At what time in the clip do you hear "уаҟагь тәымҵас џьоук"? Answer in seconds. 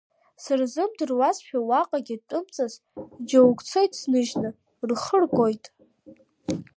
1.69-3.59